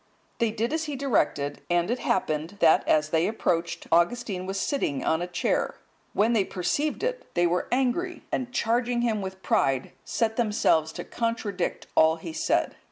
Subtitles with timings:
[0.39, 5.03] They did as he directed; and it happened, that as they approached, Augustine was sitting
[5.05, 5.75] on a chair.
[6.13, 11.03] When they perceived it, they were angry, and charging him with pride, set themselves to
[11.03, 12.77] contradict all he said.